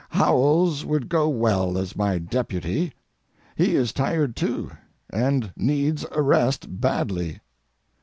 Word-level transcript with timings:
Howells 0.09 0.83
would 0.83 1.09
go 1.09 1.29
well 1.29 1.77
as 1.77 1.95
my 1.95 2.17
deputy. 2.17 2.93
He 3.55 3.75
is 3.75 3.93
tired 3.93 4.35
too, 4.35 4.71
and 5.11 5.53
needs 5.55 6.07
a 6.11 6.23
rest 6.23 6.81
badly. 6.81 7.39